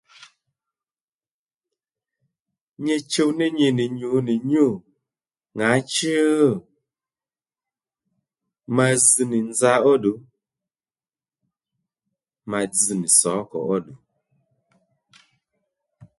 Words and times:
Nyi 2.83 2.95
chuw 3.11 3.31
ní 3.39 3.45
nyi 3.57 3.67
nì 3.77 3.85
nyǔ 3.99 4.09
nì 4.27 4.35
nyû 4.49 4.65
ŋǎchú? 5.57 6.19
ma 8.75 8.85
zz 9.03 9.15
nì 9.31 9.39
nza 9.49 9.73
óddù 9.91 10.13
ma 12.49 12.59
dzz 12.71 12.87
nì 12.99 13.07
sǒkò 13.19 13.59
óddù 13.75 13.93